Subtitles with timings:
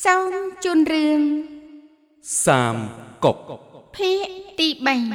[0.00, 0.34] សូម
[0.64, 1.20] ជូនរឿង
[2.44, 2.76] សាម
[3.24, 3.38] គក
[3.96, 5.14] ភាគទី3ហឹម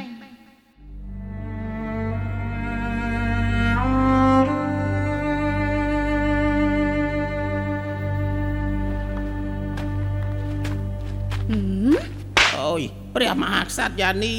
[12.59, 12.81] អូយ
[13.15, 14.37] ព្រះមហាក្សត្រយ៉ានី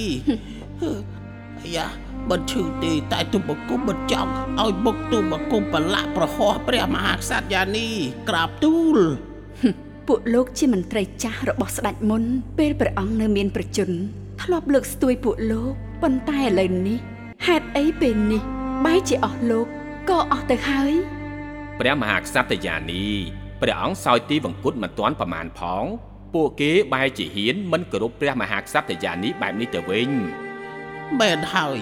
[1.63, 1.87] អាយ៉ា
[2.31, 4.31] មិនឈឺទេតែទុបគុំមិនចង់
[4.61, 7.89] ឲ្យបុកទុបគុំប្រឡាក់ប្រហោះព្រះមហាក្សត្រយ៉ានី
[8.29, 8.99] ក្រាបទូល
[10.09, 12.23] ពួកលោកជាមន្ត្រីចាស់របស់ស្ដេចមុន
[12.59, 13.91] ពេលព្រះអង្គនៅមានប្រជជន
[14.43, 15.73] ធ្លាប់លើកស្ទួយពួកលោក
[16.03, 16.99] ប៉ុន្តែឥឡូវនេះ
[17.47, 18.43] ហេតុអីពេលនេះ
[18.85, 19.67] បែរជាអស់លោក
[20.11, 20.93] ក៏អស់ទៅហើយ
[21.81, 23.05] ព្រះមហាក្សត្រយានី
[23.63, 25.85] ព្រះអង្គសោយទីវង្គតមិនទាន់ប្រមាណផង
[26.35, 30.11] ពួកគេបែរជាហ៊ានមិនគោរពព្រះមហាក្សត្រយានីបែបនេះទៅវិញ
[31.21, 31.79] មែនហើយ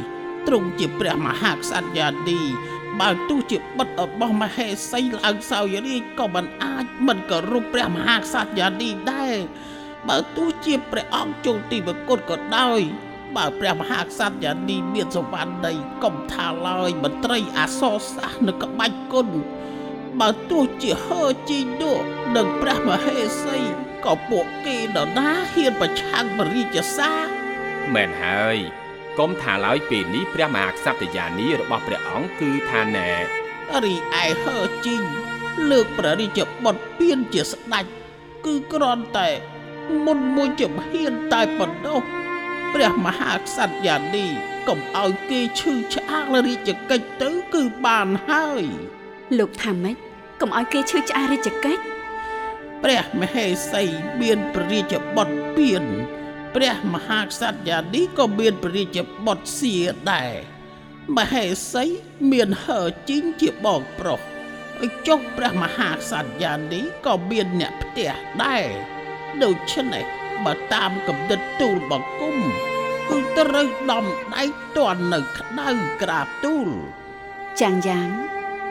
[0.47, 2.41] ទ្រង់ជាព្រះមហាក្សត្រយ៉ានី
[3.01, 9.35] បើទោះជាបុត្ររបស់មហេសីឡើងសោយរាជក៏មិនអាចមិនគោរពព្រះមហាក្សត្រយ៉ានីដែរ
[10.09, 12.80] បើទោះជាព្រះអង្គចូលទីវង្គតក៏ដោយ
[13.37, 19.29] បើព្រះមហាក្សត្រយ៉ានីមានសវណ្ណីកុំថាឡើយមន្ត្រីអសរសាស្ត្រនៅក្បាច់គុណ
[20.21, 21.97] បើទោះជាហឺជីនោះ
[22.37, 23.59] និងព្រះមហេសី
[24.05, 27.21] ក៏ពួកគេដណាហ៊ានប្រឆាំងព្រះរាជសារ
[27.95, 28.59] មែនហើយ
[29.19, 33.11] កុំថាឡើយពេលនេះព្រះមហាក្សត្រយានីរបស់ព្រះអង្គគឺថាណែ
[33.85, 35.03] រីឯហឺជីង
[35.71, 37.85] លើកព្រះរាជបុត្រពៀនជាស្ដេច
[38.47, 39.29] គឺគ្រាន់តែ
[40.05, 42.01] មុនមួយចំហៀនតែប៉ុណ្ណោះ
[42.75, 44.27] ព្រះមហាក្សត្រយ៉ានី
[44.69, 48.65] កុំឲ្យគេឈឺឆ្អាលរាជកិច្ចទៅគឺបានហើយ
[49.39, 49.97] លោកថាម៉េច
[50.41, 51.83] កុំឲ្យគេឈឺឆ្អាលរាជកិច្ច
[52.83, 53.83] ព្រះមហេសី
[54.21, 55.85] មានព្រះរាជបុត្រពៀន
[56.57, 59.74] ព្រះមហាក្សត្រយ៉ានីក៏មានព្រះរាជបុត្រសៀ
[60.12, 60.32] ដែរ
[61.16, 61.85] មហេសី
[62.30, 64.21] មានហឺជីងជាបងប្រុស
[64.78, 68.10] ហើយចុះព្រះមហាក្សត្រយ៉ានីក៏មានអ្នកផ្ទះ
[68.43, 68.66] ដែរ
[69.43, 70.04] ដូច្នេះ
[70.44, 72.37] បើតាមកំណត់ទូលបង្គំ
[73.10, 74.04] គឺត្រូវដំ
[74.34, 74.44] ដៃ
[74.76, 75.69] តន់នៅក្តៅ
[76.03, 76.69] ក្រាបទូល
[77.60, 78.08] ចាំងយ៉ាង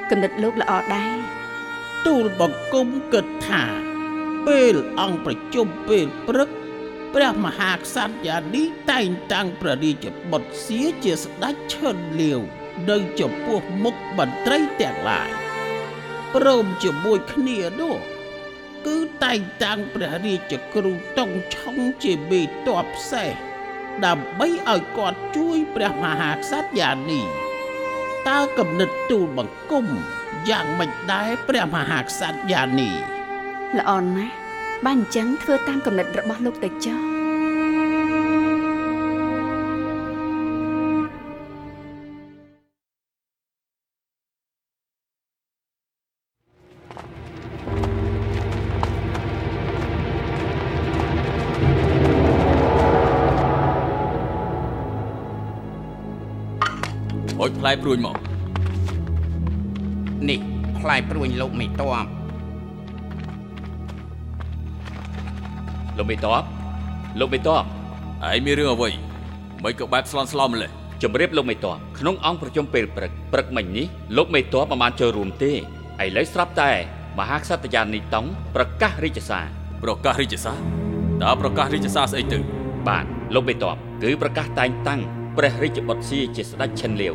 [0.10, 1.18] កំណត់លោកល្អដែរ
[2.06, 3.64] ទូលបង្គំគិតថា
[4.48, 6.50] ពេលអង្គប្រជុំពេលព្រឹក
[7.16, 12.40] ព្រះមហាក្សត្រយ៉ានីតែងតាំងព្រះរាជបុត្រសៀជាស្ដេចឈិនលាវ
[12.90, 15.30] នៅចំពោះមុខមន្ត្រីទាំងឡាយ
[16.36, 17.98] ព្រមជាមួយគ្នានោះ
[18.88, 22.48] គឺតែងតាំងព្រះរាជគ្រូតុងឆុងជាមេត
[22.84, 23.34] បផ្សេង
[24.06, 27.22] ដើម្បីឲ្យគាត់ជួយព្រះមហាក្សត្រយ៉ានី
[28.28, 29.88] តើកំណត់ទូលបង្គំ
[30.50, 32.92] យ៉ាងម៉េចដែរព្រះមហាក្សត្រយ៉ានី
[33.78, 34.45] ល្អណាស់
[34.84, 37.00] បើអញ្ចឹងធ្វើតាមកំណត់របស់លោកទៅចុះ
[57.40, 58.18] ហូចផ្លែព្រួញមក
[60.30, 60.40] នេះ
[60.80, 62.25] ផ្លែព្រួញលោកមេតប
[65.98, 66.44] លោកមេតប
[67.20, 67.64] លោកមេតបឯង
[68.46, 68.90] មានរឿងអ្វី
[69.64, 70.70] មិនក៏បែបស្លន់ស្លោម្លេះ
[71.04, 73.86] ជម្រាបលោកមេតបក្នុងអង្គប្រជុំពេលព្រឹកព្រឹកមិញនេះ
[74.18, 75.56] លោកមេតបមិនបានចូលរួមទេឥ
[76.18, 76.72] ឡូវស្រាប់តែ
[77.20, 79.46] មហាក្សត្រយានីតង់ប្រកាសរាជសារ
[79.84, 80.60] ប្រកាសរាជសារ
[81.24, 82.40] តើប្រកាសរាជសារស្អីទៅ
[82.88, 83.06] បាទ
[83.36, 85.02] លោកមេតបគឺប្រកាសតែងតាំង
[85.38, 87.14] ព្រះរាជបុត្រសៀជាស្ដេចឈិនលាវ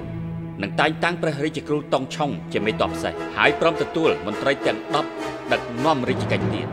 [0.62, 4.78] និងតែងតាំងព្រះរាជគ្រូតុងឆុងជាមេតបផ្សេងហើយព្រមទទួលមន្ត្រីទាំង
[5.14, 6.66] 10ដឹកនាំរាជកិច្ចទៀត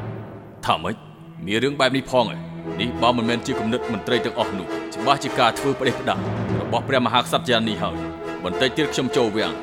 [0.65, 1.06] ថាម៉េច
[1.45, 2.39] មានរឿងបែបនេះផងឯង
[2.81, 6.21] នេះបើមិនមែនជាគំនិតមន្ត្រីទាំងអស់នោះច្បាស់ជាការធ្វើផ្ដេសផ្ដាស់
[6.61, 7.95] របស់ព្រះមហាក្សត្រយ៉ានីហើយ
[8.43, 9.53] បន្តិចទៀតខ្ញុំចូលវាំង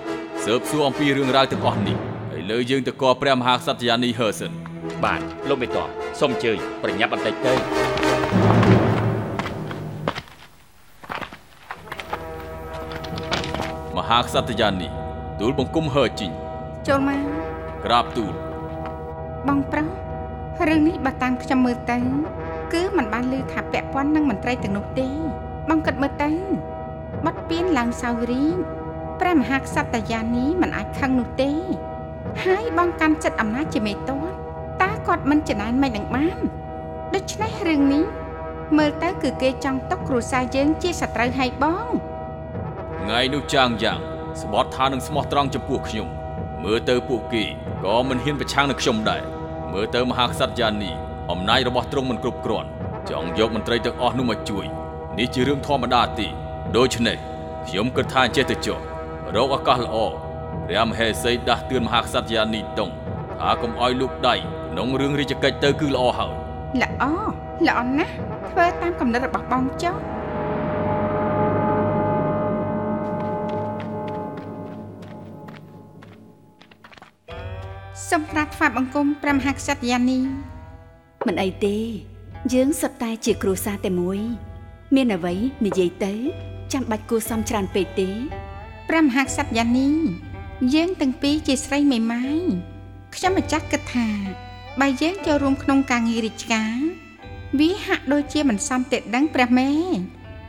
[0.44, 1.96] ស៊ើបសួរអំពីរឿងរ៉ាវទាំងអស់នេះ
[2.30, 4.52] ហើយលើយើងទៅកព្រះមហាក្សត្រយ៉ានីហឺសិន
[5.04, 5.88] បាទលោកមេតប
[6.20, 7.52] សូមអញ្ជើញប្រញាប់បន្តិចទៅ
[13.96, 14.88] មហាក្សត្រយ៉ានី
[15.40, 16.32] ទូលបង្គំហឺជីង
[16.88, 17.20] ចូលមក
[17.84, 18.32] ក្រាបទូល
[19.48, 20.03] បងប្រុស
[20.68, 21.98] រឿងនេះបើតាមខ្ញុំមើលទៅ
[22.72, 25.08] គឺมันបានលើថាពាក់ព័ន្ធនឹងមន្ត្រីទាំងនោះទេ
[25.68, 26.30] បងគិតមើលទៅ
[27.24, 28.44] បាត់ពៀនឡើងសៅរី
[29.20, 31.50] ព្រះមហាក្សត្រយានីមិនអាចខឹងនោះទេ
[32.44, 34.12] ហើយបងកាន់ចិត្តអំណាចជាមេតត
[34.82, 36.38] តើគាត់មិនចំណានមិននឹងបាន
[37.14, 38.04] ដូច្នេះរឿងនេះ
[38.78, 41.88] មើលទៅគឺគេចង់ຕົកគ្រួសារយើងជាសត្រូវហើយបង
[43.02, 44.00] ថ្ងៃនោះចាងយ៉ាង
[44.42, 46.08] ស្បត់ថានឹងស្មោះត្រង់ចំពោះខ្ញុំ
[46.64, 47.44] មើលទៅពួកគេ
[47.84, 49.33] ក៏មិនហ៊ានប្រឆាំងនឹងខ្ញុំដែរ
[49.72, 50.90] មើលទៅមហាក្សត្រយ៉ានី
[51.30, 52.68] អំណាចរបស់ទ្រង់មិនគ្រប់គ្រាន់
[53.10, 54.64] ចង់យកមន្ត្រីទាំងអស់នោះមកជួយ
[55.18, 56.26] នេះជារឿងធម្មតាទេ
[56.76, 57.18] ដូច្នេះ
[57.66, 58.78] ខ្ញុំគិតថាអញ្ចេះទៅចុះ
[59.34, 59.96] រកឱកាសល្អ
[60.66, 62.90] ព្រះមហេសីដាស់តឿនមហាក្សត្រយ៉ានីតុង
[63.40, 64.34] ថាកុំឲ្យលោកដៃ
[64.70, 66.32] ក្នុងរឿងរាជកិច្ចទៅគឺល្អហើយ
[66.82, 67.04] ល្អ
[67.66, 68.14] ល្អណាស់
[68.50, 69.94] ធ្វើតាមកំណត់របស់បងចុះ
[78.16, 80.20] សូមក្រាបថ្វាយបង្គំព្រះមហាក្សត្រយានី
[81.26, 81.78] មិនអីទេ
[82.52, 84.20] យើងសុទ្ធតែជាគ្រួសារតែមួយ
[84.94, 85.34] មានអ្វី
[85.66, 86.12] និយាយទៅ
[86.72, 88.08] ចាំបាច់គួរសមច្រើនពេកទេ
[88.88, 89.90] ព្រះមហាក្សត្រយានី
[90.74, 92.40] យើងទាំងពីរជាស្រីមេម៉ាយ
[93.14, 94.08] ខ្ញុំម្ចាស់គិតថា
[94.80, 96.76] បើយើងចូលរួមក្នុងការងាររាជការ
[97.58, 99.68] វាហាក់ដូចជាមិនសមទេដឹងព្រះមេ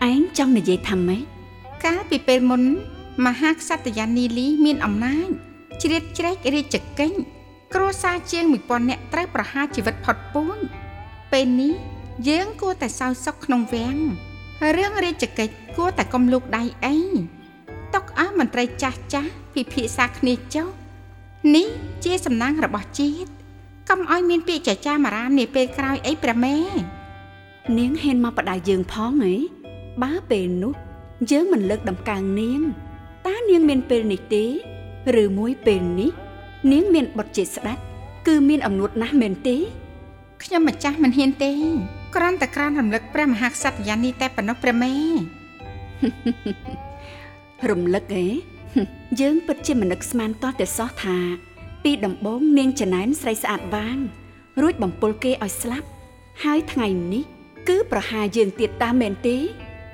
[0.10, 1.24] ឯងចង់និយាយថាម៉េច
[1.86, 2.62] កាលពីពេលមុន
[3.26, 5.30] មហាក្សត្រយានីលីមានអំណាច
[5.82, 7.35] ជ្រៀតជ្រែករាជកិច្ច
[7.74, 10.58] គ្រួសារជាង1000នាក់ត្រូវប្រហារជីវិតផុតពូជ
[11.32, 11.74] ពេលនេះ
[12.30, 13.98] យើងគួរតែសោយសុខក្នុងវាំង
[14.78, 16.98] រឿងរាជកិច្ចគួរតែកុំលូកដៃអី
[17.94, 20.68] ຕົកអស់មន្ត្រីចាស់ចាស់ពិភាក្សាគ្នាចុះ
[21.56, 21.68] នេះ
[22.04, 23.30] ជាសំណាងរបស់ជាតិ
[23.90, 26.58] កុំឲ្យមានពាក្យចចាមអារាមនាពេលក្រោយអីព្រះមេ
[27.78, 29.36] នាងហ៊ានមកបដៅយើងផងហ៎
[30.04, 30.74] បើពេលនោះ
[31.32, 32.62] យើងមិនលើកដំកើងនាង
[33.28, 34.46] តើនាងមានពេលនេះទេ
[35.22, 36.12] ឬមួយពេលនេះ
[36.72, 37.78] នាងមានបុត្រជាស្ដេច
[38.28, 39.56] គឺមានអំណួតណាស់មែនទេ
[40.44, 41.52] ខ្ញុំម្ចាស់មិនហ៊ានទេ
[42.16, 44.94] គ្រាន់តែក្រានរំលឹកព្រះមហាក្សត្រយានីតែប៉ុណ្ណោះព្រះមេ
[47.70, 48.28] រំលឹកហ៎
[49.22, 51.18] យើងពិតជាមិននឹកស្មានទាល់តែសោះថា
[51.84, 53.98] ពីដំបូងនាងចំណែនស្រីស្អាតវាង
[54.62, 55.88] រួចបំពុលគេឲ្យស្លាប់
[56.44, 57.24] ហើយថ្ងៃនេះ
[57.68, 59.36] គឺប្រហារយើងទៀតតាមមែនទេ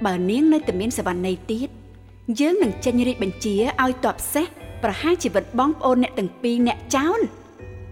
[0.06, 1.70] បើនាងនៅតែមានសវណ្ណីទៀត
[2.40, 4.48] យើងនឹងចេញរាជបញ្ជាឲ្យតបសេះ
[4.83, 7.19] ប្រហារជីវិតបងប្អូនអ្នកទាំងពីរអ្នកចោល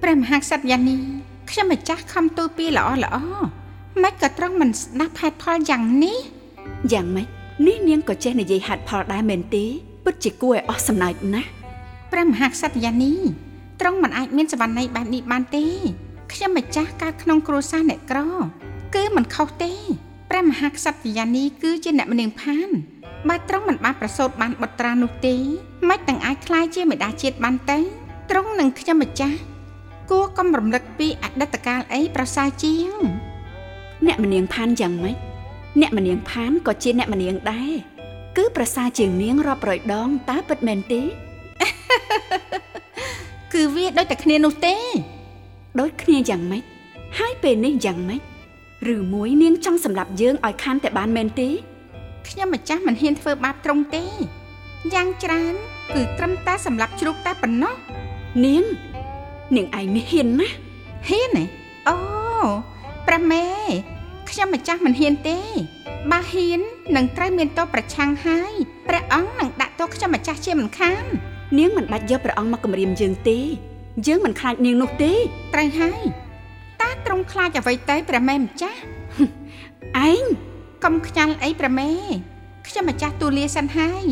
[0.01, 0.97] ព្រះមហាក្សត្រយានី
[1.49, 3.17] ខ្ញុំម្ចាស់ខំទូលពីល្អល្អ
[4.03, 6.17] មិនក៏ត្រង់មិនស្ដាប់ហេតុផលយ៉ាងនេះ
[6.93, 7.27] យ៉ាងម៉េច
[7.67, 9.65] នេះនាងក៏ចេះនិយាយហេតុផលដែរមែនទេ
[10.05, 11.49] ពិតជាគួរឲ្យអស់សំណើចណាស់
[12.11, 13.13] ព្រះមហាក្សត្រយានី
[13.81, 15.65] ត្រង់មិនអាចមានសវណ្ណីបែបនេះបានទេ
[16.33, 18.19] ខ្ញុំម្ចាស់កើតក្នុងគ្រួសារអ្នកក្រ
[18.95, 19.71] គឺមិនខុសទេ
[20.29, 22.69] ព្រះមហាក្សត្រយានីគឺជាអ្នកមនាងផាន
[23.27, 25.35] បើត្រង់មិនបានប្រសូតបានបុត្រានោះទេ
[25.89, 27.77] មិនទាំងអាចក្លាយជាមេដាជាតិបានទៅ
[28.29, 29.37] ត្រង់នឹងខ្ញុំម្ចាស់
[30.09, 32.99] គួរកុំរំលឹកពីអតីតកាលអីប្រសើរជាង
[34.05, 35.17] អ្នកមនាងផានយ៉ាងម៉េច
[35.81, 37.71] អ្នកមនាងផានក៏ជាអ្នកមនាងដែរ
[38.37, 41.01] គឺប្រសាជាងនាងរាប់រយដងតើពិតមែនទេ
[43.53, 44.75] គឺវាដូចតែគ្នានោះទេ
[45.79, 46.63] ដូចគ្នាយ៉ាងម៉េច
[47.17, 48.21] ហើយពេលនេះយ៉ាងម៉េច
[48.93, 51.49] ឬមួយនាងចង់សម្លាប់យើងឲ្យខាន់តែបានមែនទេ
[52.29, 54.05] ខ្ញុំម្ចាស់មិនហ៊ានធ្វើបាបត្រង់ទេ
[54.93, 55.53] យ៉ាងច្រើន
[55.93, 57.75] គឺត្រឹមតែសម្រាប់ជ្រូកតែប៉ុណ្ណោះ
[58.45, 58.63] នាង
[59.55, 60.55] នាងឯងនេះហ៊ានណាស់
[61.09, 61.43] ហ៊ានទេ
[61.87, 61.97] អូ
[63.07, 63.43] ព្រះមេ
[64.29, 65.39] ខ្ញុំម្ចាស់មិនហ៊ានទេ
[66.11, 66.59] បើហ៊ាន
[66.95, 68.53] នឹងត្រូវមានទោសប្រឆាំងហើយ
[68.87, 71.03] ព្រះអង្គនឹងដាក់ទោសខ្ញុំម្ចាស់ជាមិនខាន
[71.57, 73.39] នាងមិនបាច់យកព្រះអង្គមកគំរាមយើងទេ
[74.07, 75.13] យើងមិនខ្លាចនាងនោះទេ
[75.53, 76.03] ត្រូវហើយ
[76.81, 78.79] តើត្រង់ខ្លាចអ្វីទៅព្រះមេម្ចាស់
[80.09, 80.48] ឯង
[80.83, 81.89] កុំខ្ញាល់អីព្រះមេ
[82.67, 84.05] ខ្ញុំម្ចាស់ទូលាសិនហើយ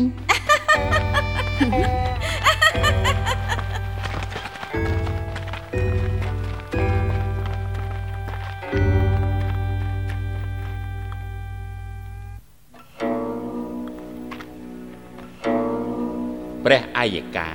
[16.64, 17.52] ព្រះអាយកា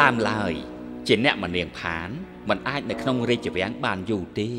[0.00, 0.52] ដើមឡើយ
[1.06, 2.08] ជាអ្នកមនាងផាន
[2.48, 4.50] មិនអាចនៅក្នុងរាជវាំងបានយូរទេ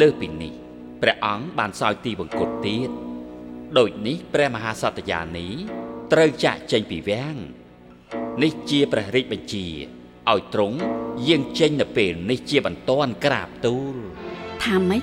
[0.00, 0.65] លើសពីនេះ
[1.02, 2.90] ព្រះអង្គបានសោយទីវង្គតទៀត
[3.78, 5.48] ដូចនេះព្រះមហាសត្យានី
[6.12, 7.36] ត្រូវចាក់ចេញពីវាំង
[8.42, 9.66] នេះជាព្រះរាជបញ្ជា
[10.30, 10.78] ឲ្យទ្រង់
[11.28, 13.96] យាងចេញនៅពេលនេះជាបន្ទាន់ក្រាបទូល
[14.64, 15.02] ថាម៉េច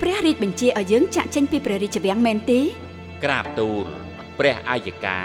[0.00, 2.60] ព្រះរាជបញ្ជាឲ្យយើងចាក់ចេញពីព្រះរាជវាំងមែនទេ
[3.24, 3.86] ក្រាបទូល
[4.38, 5.20] ព្រះអាយកា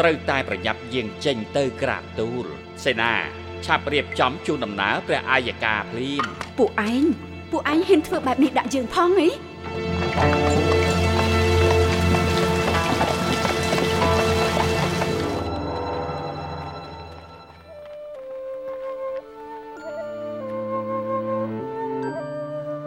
[0.00, 2.44] ត្រូវតែប្រញាប់យាងចេញទៅក្រាបទូល
[2.84, 3.14] សេនា
[3.64, 6.24] ឆាប់រៀបចំជូនដំណើរព្រះអាយកាភ្លាម
[6.58, 7.04] ពួកឯង
[7.50, 9.28] ពួកឯងហ៊ានធ្វើបែបនេះដាក់យើងផងហី
[10.10, 10.14] ព្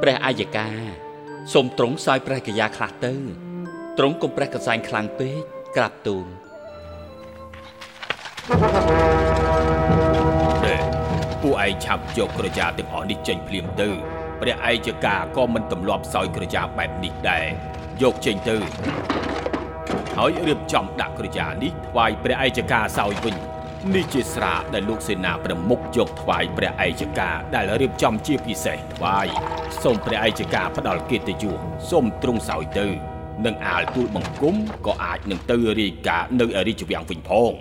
[0.08, 0.70] រះអាយកា
[1.54, 3.14] សូមទ្រង់សោយព្រះកយាខ្លះទៅ
[3.98, 5.42] ទ្រង់កុំព្រះកសែងខ្លាំងពេក
[5.76, 6.26] ក្រាបទូល
[10.64, 10.76] ទេ
[11.42, 17.46] ពួកឯងឆាប់យកក្រយ៉ាទាំងអស់នេះចេញភ្លាមទៅ ព្រះឯកការក៏មិនទម្លាប់សោយក្រយ៉ាបែបនេះដែរ
[18.02, 18.58] យកចេញទៅ
[20.18, 23.36] ហើយរៀបចំដាក់ក្រយ៉ានេះថ្វាយព្រះឯកការសោយវិញ
[23.96, 29.28] នេះជាស្រាដែលលោកសេនាប្រមុខយកថ្វាយព្រះឯកការដែលរៀបចំជាពិសេសថ្វាយ
[29.84, 31.60] សូមព្រះឯកការផ្ដល់កិត្តិយស
[31.90, 32.88] សូមទ្រង់សោយទៅ
[33.46, 37.52] នឹងអាលទូលបង្គំក៏អាចនឹងទៅរាយការណ៍នៅឯរាជវាំងវិញផង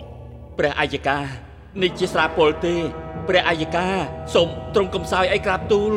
[0.58, 1.18] ព្រះអាយកា
[1.82, 2.74] នេះជាស្រាពលទេ
[3.28, 3.86] ព្រះអាយកា
[4.34, 5.92] សូមទ្រង់កំសោយអីក្រាបទូល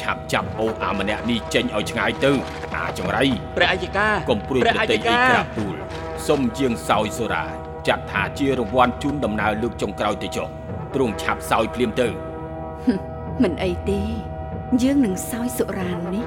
[0.00, 2.32] ឆាប់ចាប់អូអាម្នាក់នេះចេញឲ្យឆ្ងាយទៅ
[2.76, 3.22] អាចង្រៃ
[3.56, 5.74] ព្រះអាយកាកុំព្រួយព្រះប្រអាតិយអីកាក្រាបទូល
[6.28, 7.44] សុំជាងសោយសូរា
[7.88, 10.48] ចាត់ថាជារង្វាន់ជូនដំណើរលើកចុងក្រោយទៅចុះ
[10.94, 12.08] ទ្រង់ឆាប់សោយភ្លាមទៅ
[13.42, 14.00] មិនអីទេ
[14.82, 16.24] យើងនឹងសោយសុរាននេះ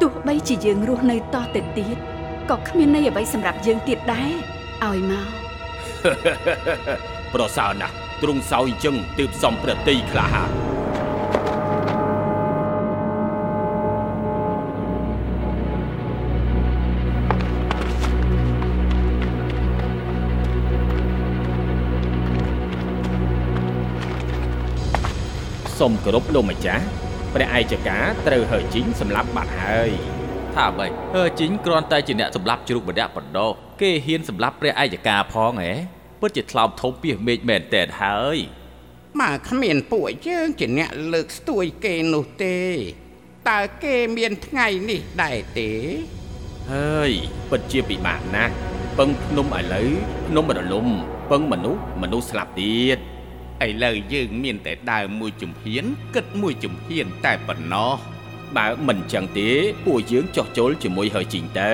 [0.00, 1.96] ទោះបីជាយើងរស់នៅតទៅទៀត
[2.50, 4.32] ក៏គ្មានន័យអ្វីសម្រាប់យើងទៀតដែរ
[4.84, 5.28] ឲ្យមក
[7.34, 10.61] ប្រសើរណាស់ទ្រង់សោយអញ្ចឹងទើបសំប្រតិក្លាហា
[25.78, 26.84] សូមគោរពលោកម្ចាស់
[27.34, 29.90] ព្រះឯកការត្រូវហើជីងសម្លាប់បាត់ហើយ
[30.54, 35.72] ថាអ្វីហឺជីងគ្រាន់តែជាអ្នកសម្លាប់ជ្រូកម្នាក់បណ្ដោះគេហ៊ានសម្លាប់ព្រះឯកការផងហ៎
[36.20, 38.36] ពិតជាថ្លោមធំពីសមេឃមែនតែនហើយ
[39.20, 42.58] បើគ្មានពួកយើងជាអ្នកលើកស្ទួយគេនោះទេ
[43.48, 45.70] តើគេមានថ្ងៃនេះដែរទេ
[46.72, 47.10] ហើយ
[47.50, 48.54] ពិតជាពិបាកណាស់
[48.98, 49.90] ពឹងភ្នំឥឡូវ
[50.28, 50.86] ភ្នំរលំ
[51.30, 52.98] ពឹងមនុស្សមនុស្សស្លាប់ទៀត
[53.66, 57.94] ឥឡូវយើងមានតែដើរមួយជំហាន គិតមួយជំហានតែប៉ុណ្ណោះ
[58.56, 59.50] បើមិនចឹងទេ
[59.84, 61.72] ពួកយើងចោះចូលជាមួយហើយជីងទៅ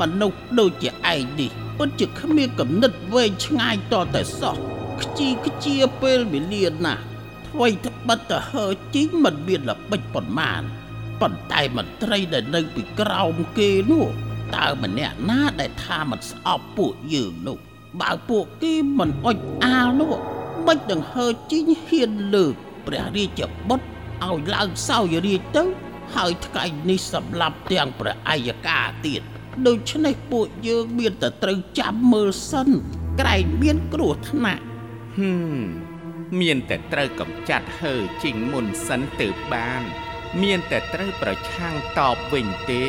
[0.00, 4.56] មនុស្សដូចជាឯងនេះពិតជាគ្មានកំណត់វែងឆ្ងាយតតែសោះ
[5.00, 7.02] ខ្ជីខ្ជាពេលវេលាណាស់
[7.48, 10.62] ថ្មីត្បិតទៅហើជីងមិនមានល្បិចប៉ុន្មាន
[11.20, 14.06] ប៉ុន្តែមន្ត្រីដែលនៅពីក្រោមគេនោះ
[14.56, 17.58] តើម្នាក់ណាដែលថាមិនស្អប់ពួកយើងនោះ
[18.00, 20.12] បើពួកគេមិនអុចអាលនោះ
[20.66, 22.54] មិននឹងហើជីងហ៊ានលើក
[22.86, 23.86] ព្រះរាជបុត្រ
[24.26, 25.64] ឲ្យឡើងសោយរាជទៅ
[26.14, 29.22] ហើយថ្ងៃនេះសម្លាប់ទាំងព្រះអាយកាទៀត
[29.66, 32.68] ដូច្នេះពួកយើងមានតែត្រូវចាំមើលសិន
[33.20, 34.64] ក្រែងមានគ្រោះថ្នាក់
[35.18, 35.56] ហឹម
[36.40, 39.82] មានតែត្រូវកំចាត់ហើជីងមុនសិនទៅបាន
[40.42, 42.84] មានតែត្រូវប្រឆាំងតបវិញទេ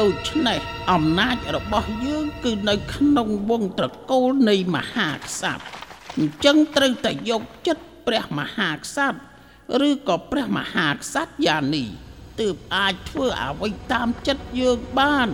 [0.00, 0.60] ដូច្នេះ
[0.92, 5.64] អំណាចរបស់យើង គឺនៅក្នុងវងត្រកូលនៃមហាក្សត្រ
[6.16, 11.84] អញ្ចឹងត្រូវតែយកចិត្តព្រះមហាក្សត្រឬក៏ព្រះមហាក្សត្រយ៉ានី
[12.40, 15.28] ទើបអាចធ្វើអ្វីតាមចិត្តយើងបាន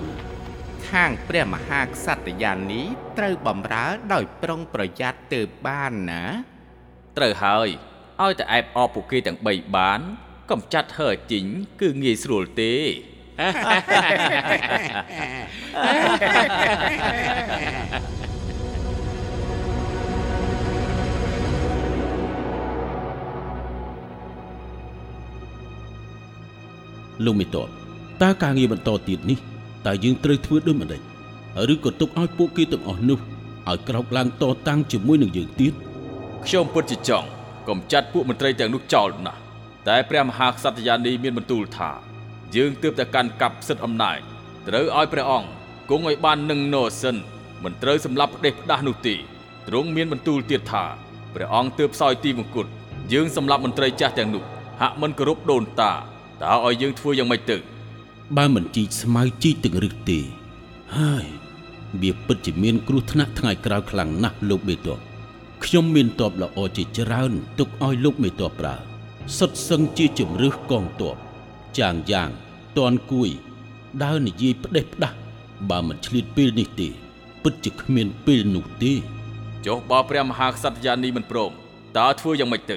[0.90, 2.86] ខាងព្រះមហាក្សត្រយាននេះ
[3.18, 6.24] ត្រូវបំរើដោយប្រុងប្រយ័ត្នទើបបានណា
[7.16, 7.68] ត្រូវហើយ
[8.22, 10.00] ឲ្យតែអែបអបពួកគេទាំង3បាន
[10.50, 11.46] កំចាត់ហើជីង
[11.80, 12.74] គឺងាយស្រួលទេ
[27.24, 27.68] លោកមេតប
[28.22, 29.38] តើការងារបន្តទៀតនេះ
[29.86, 31.00] តើយើងត្រូវធ្វើដូចម្តេច
[31.72, 33.18] ឬក៏ទុកឲ្យពួកគេទាំងអស់នោះ
[33.70, 35.72] ឲ្យក្រោកឡើងតតាំងជាមួយនឹងយើងទៀត
[36.44, 37.28] ខ្ញុំពិតជាចង់
[37.68, 39.40] កំចាត់ពួកមន្ត្រីទាំងនោះចោលណាស់
[39.88, 42.11] តែព្រះមហាក្សត្រយានីមានបន្ទូលថា
[42.56, 44.18] យើងទើបតែកាន់កាប់សិទ្ធិអំណាច
[44.68, 45.48] ត្រូវឲ្យព្រះអង្គ
[45.90, 47.16] គង់ឲ្យបាននឹងណូសិន
[47.64, 49.14] មិនត្រូវសម្លាប់ផ្ដេសផ្ដាស់នោះទេ
[49.68, 50.84] ទ្រង់មានបន្ទូលទៀតថា
[51.34, 52.66] ព្រះអង្គទើបសោយទីមង្គត
[53.12, 54.42] យើងសម្លាប់មន្ត្រីចាស់ទាំងនោះ
[54.80, 55.92] ហាក់មិនគោរពដូនតា
[56.42, 57.56] តើឲ្យយើងធ្វើយ៉ាងម៉េចទៅ
[58.36, 60.20] បើមិនជីកស្មៅជីកទាំងរឹសទេ
[60.96, 61.26] ហើយ
[62.02, 64.98] វាពិតជាមានគ្រោះថ្នាក់ថ្ងៃក្រោយខ្លាំងណាស់លោកមេតប
[65.64, 68.74] ខ្ញុំមានតបល្អជាច្រើនទុកឲ្យលោកមេតបប្រើ
[69.38, 71.16] សុទ្ធសឹងជាជំរឿសកងទ័ព
[71.78, 72.30] ចាងយ៉ាង
[72.78, 73.30] តនគួយ
[74.02, 75.16] ដើរនិយាយផ្ដេសផ្ដាស់
[75.70, 76.88] បើមិនឆ្លៀតពេលនេះទេ
[77.42, 78.92] ពិតជាគ្មានពេលនោះទេ
[79.66, 81.50] ចុះបើព្រះមហាក្សត្រយានីមិនព្រម
[81.98, 82.76] តើធ្វើយ៉ាងម៉េចទៅ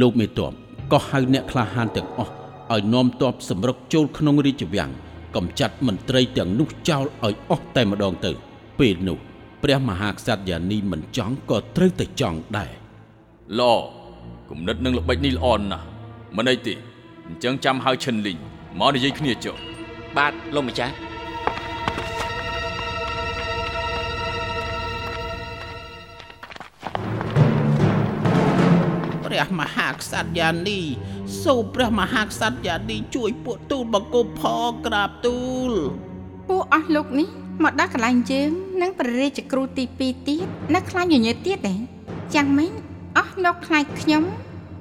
[0.00, 0.52] លោកមេតប
[0.92, 2.32] ក៏ហៅអ្នកក្លាហានទាំងអស់
[2.72, 4.90] ឲ្យនាំទ័ពសម្រុកចូលក្នុងរាជវាំង
[5.36, 8.32] កំចាត់មន្ត្រីទាំងនោះចោលឲ្យអស់តែម្ដងទៅ
[8.78, 9.18] ពេលនោះ
[9.62, 12.70] ព្រះមហាក្សត្រយានីមិនចង់ក៏ត្រូវតែចង់ដែរ
[13.60, 13.74] ល្អ
[14.50, 15.86] គំនិតនឹងល្បិចនេះល្អណាស់
[16.36, 16.74] មិនអីទេ
[17.30, 18.38] អញ្ចឹងចាំហៅឈិនលីង
[18.78, 19.56] មកនិយាយគ្នាចុះ
[20.16, 20.94] បាទលោកម្ចាស់
[29.24, 30.80] ព្រះមហាក្សត្រយ៉ានី
[31.44, 35.38] សូមព្រះមហាក្សត្រយ៉ានីជួយពួកទូលបង្គំផងក្រាបទូ
[35.70, 35.72] ល
[36.48, 37.28] ពួកអស់លោកនេះ
[37.62, 41.74] មកដល់កន្លែងយើងនិងព្រះរាជគ្រូទី2ទៀតនៅខ្លាញ់ញញើទៀតទេ
[42.34, 42.72] យ៉ាងម៉េច
[43.18, 44.24] អស់លោកខ្លាចខ្ញុំ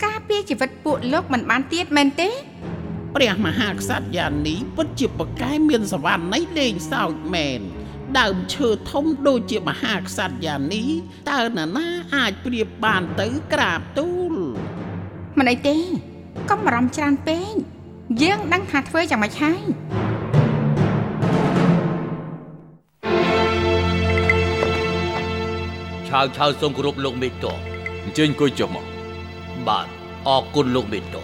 [0.05, 2.29] ការពារជីវិតពួកលោកមិនបានទៀតមែនទេ
[3.15, 7.59] ព្រះមហាក្សត្រយ៉ានីពិតជាប្រកែមានសវណ្ណនៃលេងសើចមែន
[8.19, 10.85] ដើមឈើធំដូចជាមហាក្សត្រយ៉ានី
[11.29, 14.33] តើនរណាអាចប្រៀបបានទៅក្រាបទូល
[15.37, 15.77] មិនអីទេ
[16.49, 17.53] កុំបារម្ភច្រើនពេក
[18.23, 19.61] យើងដឹងថាធ្វើយ៉ាងម៉េចហើយ
[26.09, 27.45] ឆាវឆាវសូមគោរពលោកមេតប
[28.03, 28.98] អញ្ជើញអង្គុយចុះមក
[29.67, 29.87] បាទ
[30.27, 31.15] អរគុណលោកមេតប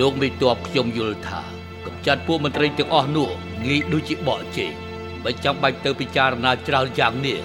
[0.00, 1.40] លោកមេតបខ្ញុំយល់ថា
[1.86, 3.28] កំចាត់ពួកមន្ត្រីទាំងអស់នោះ
[3.66, 4.70] ងាយដូចជាបកជេរ
[5.24, 7.38] បើចាំបាច់ទៅពិចារណាច្រើនយ៉ាងនេះ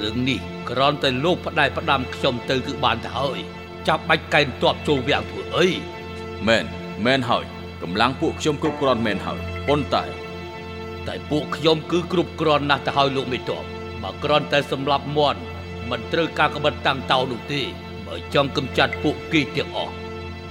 [0.00, 3.38] រឿងនេះគ្រាន់តែលោកផ្ដាច់ផ្ដាំខ្ញុំទៅគឺបានទៅហើយ
[3.88, 5.68] ចាប់បាច់កែងតបចូលវាំងធ្វើអី
[6.46, 6.64] មែន
[7.04, 7.44] មែនហើយ
[7.82, 10.04] កម្លាំងពួកខ្ញុំគ្រប់គ្រាន់មែនហើយប៉ុន្តែ
[11.06, 13.64] តែពួកខ្ញុំគឺគ្រប់គ្រាន់ណាស់ទៅហើយលោកមេតប
[14.02, 15.40] បើគ្រាន់តែសម្លាប់មន់
[15.90, 17.62] មិនត្រូវការក្បិតតាំងតោនោះទេ
[18.08, 19.94] បើចង់កម្ចាត់ពួកគេទាំងអស់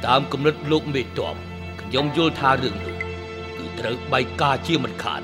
[0.05, 1.35] តាមគំនិតលោកមេតប
[1.81, 2.95] ខ្ញុំយល់ថារឿងនោះ
[3.57, 5.21] គឺត្រូវបែកការជាមិនខាន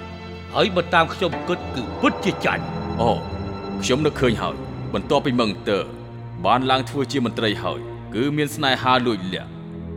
[0.54, 2.64] ហើយបើតាមខ្ញុំគិតគឺពិតជាចាញ់
[3.02, 3.12] អូ
[3.82, 4.56] ខ្ញុំនឹកឃើញហើយ
[4.94, 5.84] បន្ទាប់ពីមឹងទ័រ
[6.46, 7.80] បានឡើងធ្វើជាមន្ត្រីហើយ
[8.16, 9.50] គឺមានស្នេហាលួចលាក់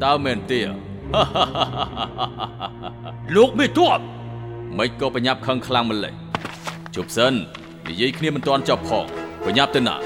[0.04, 0.60] តើមែនទេ
[3.36, 4.00] លោកមេតប
[4.78, 6.14] មិនក៏បញ្ញាប់ខឹងខ្លាំងម្ល៉េះ
[6.94, 7.32] ជប់សិន
[7.88, 9.06] និយាយគ្នាមិនទាន់ចប់ផង
[9.46, 9.96] បញ្ញាប់ទៅណា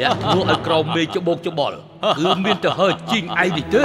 [0.00, 1.76] អ្នកធ្វើឲ្យក្រមមេច្បោកច្បល់
[2.18, 3.82] គឺមានទៅហើជីងឯងនេះទេ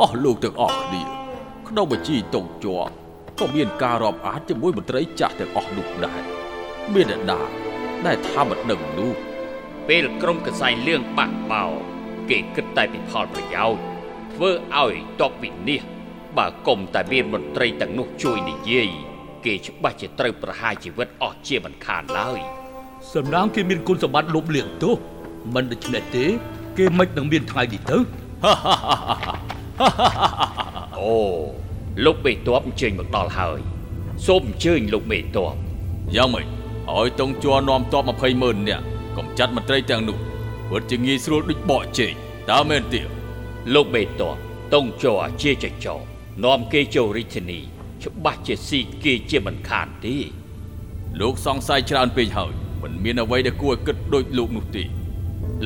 [0.00, 1.02] អស់លោកទាំងអស់គ្នា
[1.68, 2.92] ក្នុងបញ្ជីតុងជាប់
[3.40, 6.22] ក៏មានការរាប់អានជាមួយមន្ត្រីចាស់ទាំងអស់នោះដែរ
[6.94, 7.40] មានអ្នកណា
[8.06, 9.12] ដែលថាមិនដឹងនោះ
[9.88, 11.64] ពេលក្រុមកសែងលឿងបាក់បោ
[12.30, 13.80] គេគិតតែពីផលប្រយោជន៍
[14.32, 16.01] ធ្វើឲ្យតបវិនិច្ឆ័យ
[16.38, 18.88] បើគុំតែមានមន្ត្រីទាំងនោះជួយនិយាយ
[19.44, 22.40] គេច្បាស់ជាត្រូវប្រហារជីវិតអស់ជាមិនខានឡើយ
[23.14, 24.96] សំណាងគេមានគុណសម្បត្តិលុបលាងទោស
[25.54, 26.24] មិនដូច្នេះទេ
[26.78, 27.98] គេមិននឹងមានថ្ងៃនេះទៅ
[30.98, 31.14] អូ
[32.04, 33.58] លោកមេតបអញ្ជើញមកដល់ហើយ
[34.26, 35.38] សូមអញ្ជើញលោកមេតប
[36.16, 36.46] យ៉ាងម៉េច
[36.96, 38.84] ឲ្យតុងជាប់នាំតប20ម៉ឺននាក់
[39.16, 40.16] កំចាត់មន្ត្រីទាំងនោះ
[40.70, 42.12] ពិតជាងាយស្រួលដូចបកជែក
[42.50, 43.00] តើមែនទេ
[43.74, 44.22] លោកមេតប
[44.74, 46.11] តុងជ័រជាចចោ
[46.44, 47.58] នាំគេចូលរាជធានី
[48.02, 50.16] ច្បាស់ជាស៊ីគេជាមិនខានទេ
[51.20, 54.82] លោកសង្ស័យច្រើនពេកហើយមិនមានអ្វីដែលគួរឲ្យគិតដូចលោកនោះទេ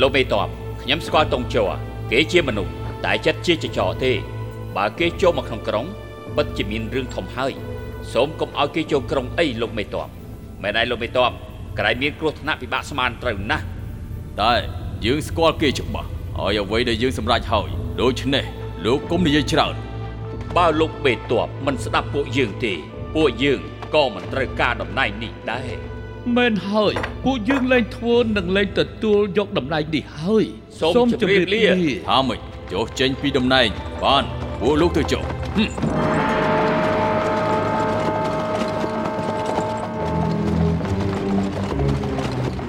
[0.01, 0.49] លោកមេតប
[0.83, 1.71] ខ្ញុំស្គាល់តុងជ័រ
[2.13, 2.73] គេជាមនុស្ស
[3.05, 4.13] តែចិត្តជាចចោទេ
[4.77, 5.87] បើគេចូលមកក្នុងក្រុង
[6.37, 7.53] ពិតជាមានរឿងធំហើយ
[8.13, 10.09] សូមកុំឲ្យគេចូលក្រុងអីលោកមេតប
[10.63, 11.33] មែនហើយលោកមេតប
[11.79, 13.65] ក្រែងមានគ្រោះថ្នាក់ពិបាកស្មានត្រូវណាស់
[14.41, 14.55] តែ
[15.05, 17.69] យើងស្គាល់គេច្បាស់ហើយអ្វីដែលយើងសម្រេចហើយ
[18.03, 18.45] ដូច្នេះ
[18.85, 19.75] លោកកុំនិយាយច្រើន
[20.57, 22.75] បើលោកមេតបមិនស្ដាប់ពួកយើងទេ
[23.15, 23.61] ពួកយើង
[23.95, 25.71] ក៏មិនត្រូវការតំណែងនេះដែរ
[26.37, 30.45] មែនហើយ ពួកយើងលែងធ្វើនិងលែងទទួលយកតំណែងនេះហើយ
[30.81, 31.63] សូមជម្រាបលា
[32.09, 32.41] ថាម៉េច
[32.73, 33.69] ចុះចេញពីតំណែង
[34.05, 34.25] បាន
[34.61, 35.23] ពួកលោកទៅចុះ
[35.57, 35.71] ហឹម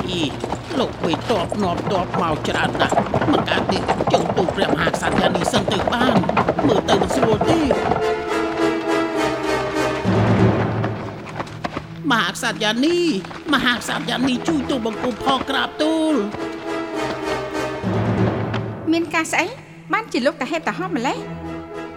[0.07, 0.21] អី
[0.79, 2.95] លោកបីតបនាំតបមកច្រើនណាស់
[3.31, 3.77] មិនកើតទេ
[4.13, 6.15] ចូលទូលព្រះមហាក្សត្រយ៉ាងនេះសិនទៅបាន
[6.67, 7.59] មើលទៅ មិនស្រួលទេ
[12.11, 13.03] មហាក្សត្រយ៉ាងនេះ
[13.53, 16.15] មហាក្សត្រយ៉ាងនេះជួយទូលបង្គំផងក្រាបទូល
[18.91, 19.45] មានការស្អី
[19.93, 21.17] បានជាលោកតាហេតុតាហោះម្លេះ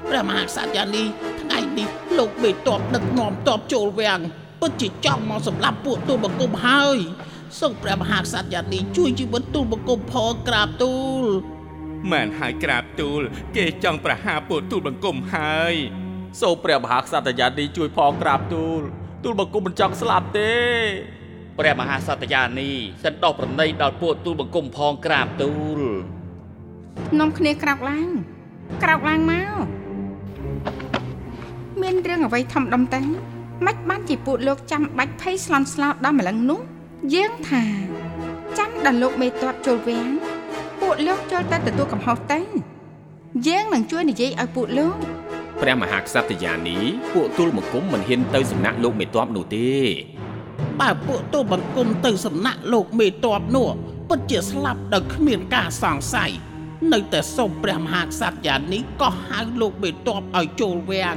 [0.08, 1.06] ព្រះមហាក្សត្រយ៉ាងនេះ
[1.40, 1.88] ថ្ងៃនេះ
[2.18, 4.20] លោកបេតបដឹកនាំតបចូលវាំង
[4.60, 6.98] ពិតជាចង់មកសម្លាប់ពួកទូលបង្គំហើយ
[7.60, 11.19] សូមព្រះមហាក្សត្រយ៉ាងនេះជួយជីវិតទូលបង្គំផងក្រាបទូល
[12.10, 13.20] មែនហើយក្រាបទូល
[13.56, 15.74] គេចង់ប្រហារពួកទូលបង្គំហើយ
[16.40, 18.80] សូមព្រះមហាក្សត្រយានីជួយផងក្រាបទូល
[19.24, 20.52] ទូលបង្គំមិនចង់ស្លាប់ទេ
[21.58, 22.70] ព្រះមហាសត្យានី
[23.02, 25.80] សិនដោះប្រណីដល់ពួកទូលបង្គំផងក្រាបទូល
[27.20, 28.08] នាំគ្នាក្រោកឡើង
[28.82, 29.54] ក្រោកឡើងមក
[31.82, 33.00] មានរឿងអ្វីធំដុំទៅ
[33.66, 36.60] មិនបានជាពួកលោកចាំបាច់ភ័យស្លន់ស្លោដល់ម្លឹងនោះ
[37.14, 37.64] យើងថា
[38.58, 40.08] ចាំដល់លោកមេតបចូលវាំង
[40.92, 42.40] ពួកលោកចូលតែទទួលកំហុសទៅ
[43.46, 44.96] យើងនឹងជួយនិយាយឲ្យពួកលោក
[45.62, 46.76] ព្រះមហាក្សត្រយានី
[47.14, 49.70] ពួកទូលបង្គំមិនហ៊ានទៅសំណាក់លោកមេតបនោះទេ
[50.80, 53.68] បើពួកទូលបង្គំទៅសំណាក់លោកមេតបនោះ
[54.08, 56.32] ពិតជាស្លាប់ដោយគ្មានការសង្ស័យ
[56.92, 61.16] នៅតែសូមព្រះមហាក្សត្រយ៉ាងនេះក៏ហៅលោកមេតបឲ្យចូលវាំង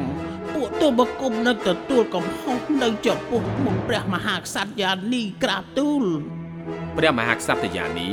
[0.54, 6.04] ពួកទូលបង្គំនៅទទួលកំហុសនៅចំពោះមុខព្រះមហាក្សត្រយ៉ាងនេះក្រាបទូល
[6.98, 8.10] ព្រះមហាក្សត្រយានី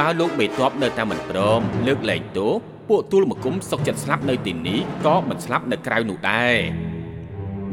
[0.00, 2.52] បើលោកមេតបនៅតែមិនព្រមលើកលែងទោស
[2.88, 6.56] ពួកទូលបង្គំសុកចិត្តស្លាប់នៅទីនេះក៏មិនស្លាប់នៅក្រៅនោះដែរ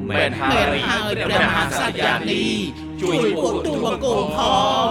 [0.09, 2.55] មែនហើមែនយហើយព្រះមហាក្សត្រយ៉ាងនេះ
[3.01, 4.39] ជួយពួកទូលបង្គំផ
[4.85, 4.87] ង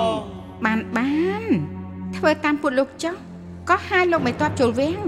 [0.64, 1.42] បានបាន
[2.16, 3.14] ធ្វើតាមពួកលោកចុះ
[3.70, 5.02] ក៏ហៅលោកមេតបចូលវាំង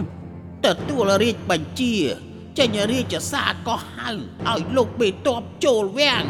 [0.67, 1.95] ទទួលរាជបញ្ជា
[2.59, 6.25] ចេញរាជសារក៏ហៅឲ្យលោកមេតបចូលវាំង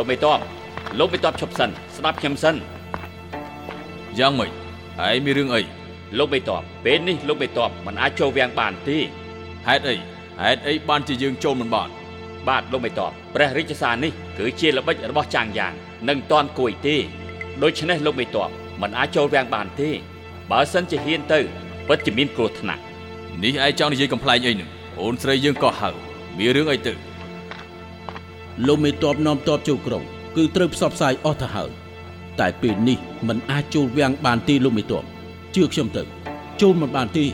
[0.00, 0.40] លោកមេតប
[0.98, 2.56] លោកមេតបឈប់សិនស្ដាប់ខ្ញុំសិន
[4.18, 4.50] យ៉ាងម៉េច
[5.06, 5.60] ឯងមានរឿងអី
[6.18, 8.98] លោកមេតបពេលនេះលោកមេតបមិនអាចចូលវាំងបានទេ
[9.66, 9.96] ហេតុអី
[10.42, 11.88] ហេតុអីបានជាយើងចូលមិនបាន
[12.48, 15.72] បាទលោកមេតបព្រះរាជសារនេះគឺជាល្បិចរបស់ចាងយ៉ាង
[16.08, 16.96] នឹងតាន់គួយទេ
[17.62, 18.48] ដូច្នេះលោកមេតប
[18.82, 19.90] មិនអាចចូលវាំងបានទេ
[20.50, 21.40] បើសិនជាហ៊ានទៅ
[21.88, 22.82] ពិតជាមានគ្រោះថ្នាក់
[23.42, 24.68] នេះឯងចង់និយាយកំ pl ែងអីនឹង
[25.00, 25.90] អូនស្រីយើងក៏ហៅ
[26.38, 27.09] មានរឿងអីទៅ
[28.66, 30.02] លោកមេតបនាំតបចូលក្រុង
[30.36, 31.70] គឺត្រូវផ្សព្វផ្សាយអស់ទៅហើយ
[32.40, 35.04] តែពេលនេះมันអាចចូលវាំងបានទេលោកមេតប
[35.54, 36.02] ជឿខ្ញុំទៅ
[36.60, 37.24] ចូលមិនបានទេ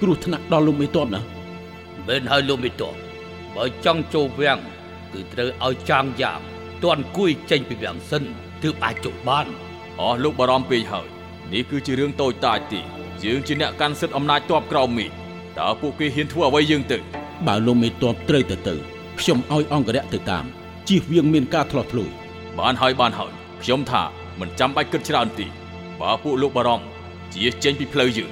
[0.00, 1.20] គ្រោះថ្នាក់ដល់លោកមេតបណា
[2.08, 2.94] មិនហើយលោកមេតប
[3.56, 4.58] បើចង់ចូលវាំង
[5.12, 6.40] គឺត្រូវឲ្យចាងយ៉ាង
[6.84, 8.22] ទាន់គួយចេញពីវាំងសិន
[8.62, 9.46] ទើបអាចចូលបាន
[10.00, 11.06] អស់លោកបារម្ភពេកហើយ
[11.52, 12.80] នេះគឺជារឿងតូចតាចទេ
[13.24, 15.10] យើងជាអ្នកកាន់សិទ្ធិអំណាចតបក្រោមមីក
[15.58, 16.98] តើពួកគេហ៊ានធ្វើអ្វីយើងទៅ
[17.46, 18.74] បើលោកមេតបត្រូវទៅទៅ
[19.20, 20.44] ខ្ញុំឲ្យអង្គរៈទៅតាម
[20.92, 22.10] ជៀសវាងមានការធ្លាស់ធ្លុយ
[22.58, 24.02] បានហើយបានហើយខ្ញុំថា
[24.40, 25.46] មិនចាំបាច់គិតច្រើនទេ
[26.00, 26.86] បើពួកលោកបារម្ភ
[27.34, 28.30] ជាចេញពីផ្លូវយើង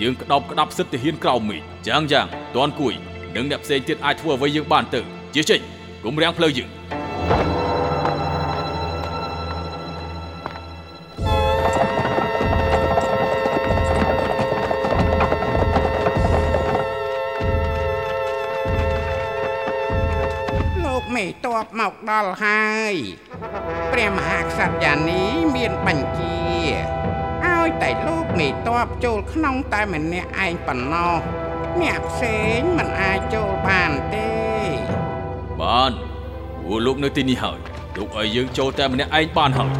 [0.00, 2.94] យើងក្តោបក្តាប់សិទ្ធិទាហានក្រោមមីកយ៉ាងយ៉ាងតនគួយ
[3.36, 5.00] និងអ្នកផ្សេងទៀតអាចធ្វើអ្វីយើងបានទៅ
[5.34, 5.60] ជាចេញ
[6.04, 6.68] កុំរាំងផ្លូវយើង
[21.82, 22.94] មកដល់ហើយ
[23.92, 25.22] ព្រះមហាក្សត្រយ៉ានី
[25.56, 26.38] មានបញ្ជា
[27.44, 31.18] ឲ្យតែលោកមេតបចូលក្នុងតែម្នាក់ឯងប៉ុណ្ណោះ
[31.82, 34.30] អ្នកផ្សេងមិនអាចចូលបានទេ
[35.62, 35.92] បាន
[36.64, 37.58] ពួកលោកនៅទីនេះហើយ
[37.96, 39.72] ទុកឲ្យយើងចូលតែម្នាក់ឯងបានហើយ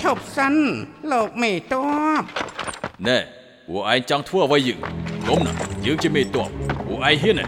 [0.00, 0.54] ឈប់សិន
[1.12, 1.74] លោកមេត
[2.20, 2.22] ប
[3.08, 3.35] ណែ
[3.68, 4.78] ពួកឯងចង់ធ្វើអ្វីយើង
[5.28, 5.52] កុំណា
[5.84, 6.48] យើងជាមេតប
[6.86, 7.44] ពួកឯងហ៊ានទេ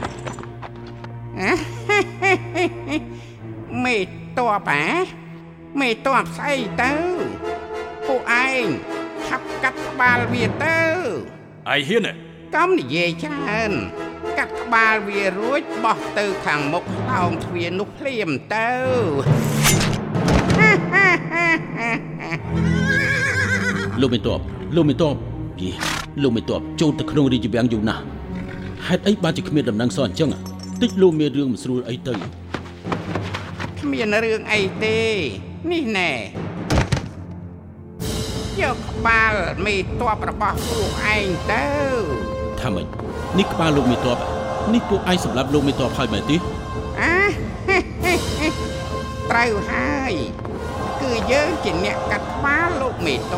[3.84, 3.98] មេ
[4.38, 4.84] តបអា
[5.80, 6.92] មេតបស្អីទៅ
[8.06, 8.66] ពួកឯង
[9.26, 12.12] ឆាប់កាត់ក្បាលវាទៅឯងហ៊ានទេ
[12.54, 13.72] កុំនិយាយច្រើន
[14.38, 18.68] កាត់ក្បាលវារួចបោះទៅខាងមុខខ្លោងទ្វារនោះភ្លាមទៅ
[24.00, 24.40] លោកមេតប
[24.76, 25.16] លោកមេតប
[25.62, 25.70] យី
[26.22, 28.02] លោកមេតបចូលទៅក្នុងរាជវាំងយូរណាស់
[28.86, 30.30] ហេតុអីបានជាគ្មានដំណឹងសោះអញ្ចឹង
[30.82, 32.14] តិចលោកមានរឿងមិនស្រួលអីទៅ
[33.80, 34.98] គ្មានរឿងអីទេ
[35.70, 36.10] នេះណែ
[38.62, 39.32] យកក្បាល
[39.66, 41.64] មេតបរបស់ពួកឯងទៅ
[42.60, 42.86] ថាម៉េច
[43.38, 44.18] នេះក្បាលលោកមេតប
[44.74, 46.36] នេះពួកឯងសម្រាប់លោកមេតបហើយមែនទេ
[47.00, 47.14] អា
[49.30, 50.12] ត្រូវហើយ
[51.02, 53.34] គឺយើងជាអ្នកកាត់ក្បាលលោកមេតប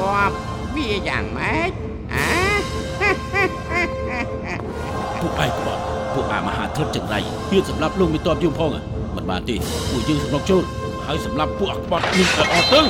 [0.77, 1.71] វាយ៉ាងម៉េច
[5.20, 5.83] ពួកឯងក្បត់
[6.14, 7.18] ពួកអាមហាធិបចង្រៃ
[7.50, 8.70] ហ៊ានសម្រាប់លោកមេតបយើងផង
[9.16, 9.56] មិនបានទេ
[9.90, 10.62] ពួកយើងសម្រុកចូល
[11.06, 12.80] ហើយសម្រាប់ពួកអាក្បត់នេះអត់ទៅ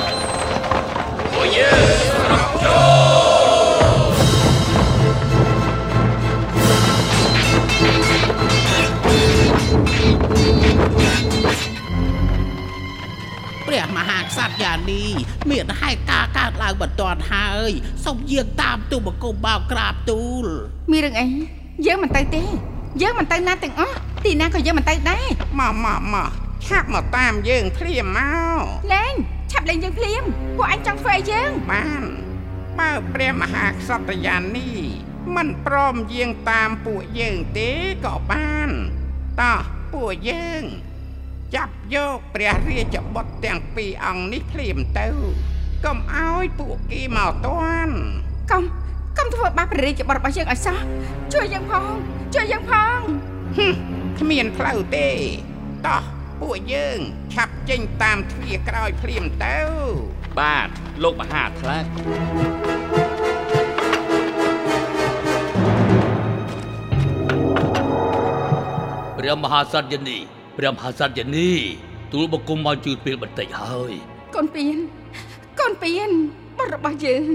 [13.67, 15.03] ព្រះមហាក្សត្រយ៉ានី
[15.49, 17.71] មានហេតុការណ៍កើតឡើងបន្ទាន់ហើយ
[18.05, 20.45] សូមយាងតាមទូបង្គំបោកក្រាបទូល
[20.91, 22.43] មានរឿងអី យើងមិនទៅទេ
[23.01, 25.27] យើងមិនទៅណាទាំងអស់ទីណាក៏យើងមិនទៅដែរ
[25.59, 26.29] មកមកមក
[26.67, 28.19] ឆាប់មកតាមយើងភ្លាមម
[28.57, 29.13] កលេង
[29.51, 30.23] ឆាប់លេងយើងភ្លាម
[30.57, 32.03] ពួកអញចង់ធ្វើអីយើងបាន
[32.79, 34.69] បើព្រះមហាក្សត្រយ៉ានី
[35.35, 37.69] មិនព្រមយាងតាមពួកយើងទេ
[38.05, 38.69] ក៏បាន
[39.41, 39.61] តោះ
[39.93, 40.63] ពួកយើង
[41.55, 45.07] ចាប់យកព្រះរាជបុត្រទាំងពីរអង្គនេះភ្លាមទៅ
[45.85, 47.95] កុំឲ្យពួកគេមកតាន់
[48.51, 48.63] កុំ
[49.21, 50.77] កុំធ្វើបាបព្រះរាជបុត្ររបស់យើងឲ្យសោះ
[51.33, 51.91] ជួយយើងផង
[52.35, 52.99] ជួយយើងផង
[53.57, 53.75] ហឹម
[54.19, 55.07] គ្មានផ្លូវទេ
[55.87, 56.03] តោះ
[56.41, 56.99] ពួកយើង
[57.33, 59.57] ឆាប់ចេញតាមទ្វារក្រោយភ្លាមទៅ
[60.39, 60.69] បាទ
[61.03, 61.77] លោកមហាថ្លៃ
[69.17, 70.17] ព្រះមហាសត្យនី
[70.57, 71.51] ព្រះមហាសត្យនី
[72.13, 73.93] ទូលបង្គំមកជឿពេលបន្តិចហើយ
[74.35, 74.77] កូនពៀន
[75.59, 76.11] កូនពៀន
[76.57, 77.31] បុត្ររបស់យើង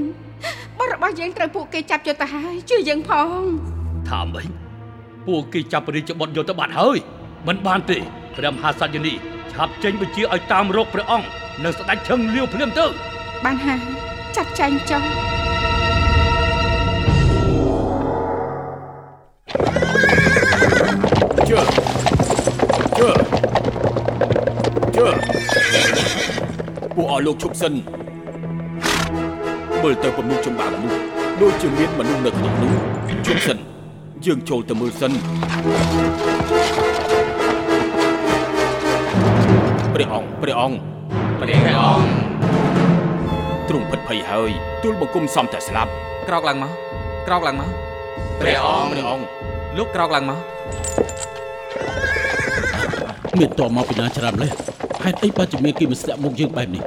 [0.78, 3.10] បុត្ររបស់យើងត្រូវពួកគេចាប់យកទៅហើយជួយយើងផ
[3.40, 3.42] ង
[4.08, 4.46] ថាម៉េច
[5.26, 6.98] ពួកគេចាប់ព្រះរាជបុត្រយកទៅបាត់ហើយ
[7.46, 7.98] មិនបានទេ
[8.36, 9.14] ព្រះមហាសត្យនី
[9.52, 11.26] ឆាប់ចេញបញ្ជាឲ្យតាមរកព្រះអង្គ
[11.64, 12.86] និងស្ដេចឈឹងលាវភ្លាមទៅ
[13.44, 13.80] បានហើយ
[14.36, 15.02] ចាត់ចែងចុះ
[21.50, 21.60] ជើ
[22.98, 23.10] ជើ
[24.96, 25.06] ជើ
[26.94, 27.74] ពួកឲ្យលោកឈប់សិន
[29.87, 30.92] មើលទៅពំនុំចំបាក់នោះ
[31.42, 32.72] ដូចជាមានមនុស្សនៅក្នុងនោះ
[33.27, 33.59] ឈប់សិន
[34.27, 35.12] យើងចូលទៅមើលសិន
[39.94, 40.79] ព្រះអង្គព្រះអង្គ
[41.40, 42.09] ព្រះអង្គ
[43.68, 44.51] ទ្រង់ភិតភ័យហើយ
[44.83, 45.90] ទូលបង្គំសំតែស្លាប់
[46.29, 46.72] ក្រោកឡើងមក
[47.27, 47.70] ក្រោកឡើងមក
[48.40, 49.25] ព្រះអង្គព្រះអង្គ
[49.79, 50.38] លោកក្រោកឡើងមក
[53.38, 54.51] មានតបមកពីណាច្រើនម្លេះ
[55.05, 56.85] ហេតុអីបានជាមានគេមកស្ទាក់មុខយើងបែបនេះ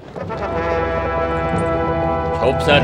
[2.42, 2.82] ឈប់សិន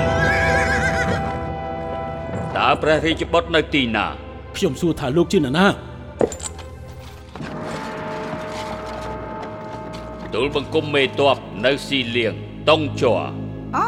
[2.58, 4.06] តើព្រះរាជបុត្រនៅទីណា
[4.56, 5.66] ខ្ញុំសួរថាលោកជានរណា
[10.34, 12.34] ទូលបង្គំមេតបនៅស៊ីលៀង
[12.70, 13.22] តុងជ័រ
[13.78, 13.88] អូ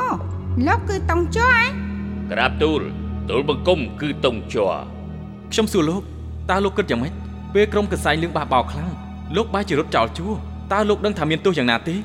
[0.68, 1.70] លោកគឺតុងចុះឯង
[2.32, 2.82] ក្រាបទូល
[3.30, 4.74] ទូលបង្គំគឺតុងជ័រ
[5.52, 6.02] ខ្ញុំសួរលោក
[6.50, 7.14] តើលោកគិតយ៉ាងម៉េច
[7.54, 8.92] ពេលក្រុមកសែងលឿងបះបោរខ្លាំង
[9.36, 10.34] លោកបែរជារត់ចោលជួរ
[10.74, 11.96] តើលោកដឹងថាមានទោសយ៉ាងណាទេ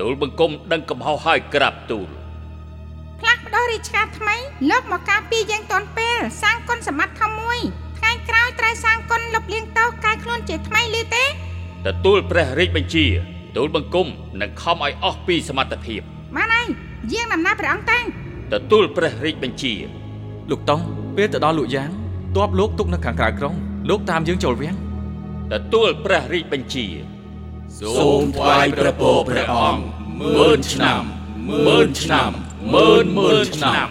[0.00, 2.19] ទូលបង្គំដឹងកំហុសហើយក្រាបទូល
[3.50, 4.36] ផ្លាស់ប្ដូររាជការថ្មី
[4.70, 7.58] លោកមកការពារយើងទាន់ពេលសាងគុណសម្បត្តិធំមួយ
[7.98, 11.24] ថ្ងៃក្រោយត្រូវសាងគុណលុបលាងទោសកែខ្លួនជាថ្មីឬទេ
[11.86, 13.06] ទទួលព្រះរាជបញ្ជា
[13.56, 14.06] ទូលបង្គំ
[14.40, 16.00] នឹងខំឲ្យអស់ពីសមត្ថភាព
[16.36, 16.66] បានហើយ
[17.12, 17.98] យាងដំណើរព្រះអង្គទៅ
[18.52, 19.74] ទទួលព្រះរាជបញ្ជា
[20.50, 20.84] លោកតង់
[21.16, 21.90] ពេលទៅដល់លក់យ៉ាង
[22.36, 23.54] ទ័ពលោកទុកនៅខាងក្រៅក្រុង
[23.90, 24.76] លោកតាមយើងចូលវាំង
[25.52, 26.86] ទទួលព្រះរាជបញ្ជា
[27.98, 29.82] សូមថ្វាយព្រះពរព្រះអង្គ
[30.20, 31.02] ម៉ឺនឆ្នាំ
[31.66, 32.32] ម៉ឺនឆ្នាំ
[32.68, 33.88] ម៉ឺនម៉ឺនឆ្នាំ